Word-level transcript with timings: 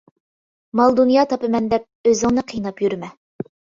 مال-دۇنيا 0.79 1.25
تاپىمەن 1.33 1.67
دەپ 1.75 1.85
ئۆزۈڭنى 2.13 2.45
قىيناپ 2.53 2.83
يۈرمە. 2.87 3.11